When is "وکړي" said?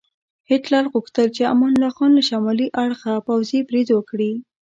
3.93-4.31